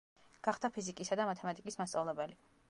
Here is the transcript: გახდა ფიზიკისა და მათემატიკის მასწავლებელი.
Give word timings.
გახდა 0.47 0.71
ფიზიკისა 0.77 1.19
და 1.21 1.27
მათემატიკის 1.31 1.79
მასწავლებელი. 1.83 2.41